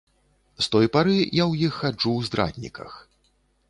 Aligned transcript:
З 0.63 0.67
той 0.75 0.89
пары 0.95 1.13
я 1.19 1.27
ў 1.27 1.69
іх 1.69 1.79
хаджу 1.85 2.11
ў 2.19 2.35
здрадніках. 2.35 2.91